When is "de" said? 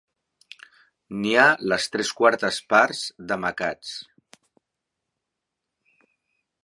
3.33-3.37